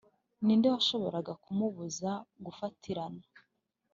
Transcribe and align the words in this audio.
ninde 0.45 0.67
washoboraga 0.75 1.33
kumubuza 1.43 2.11
gufatirana 2.45 3.23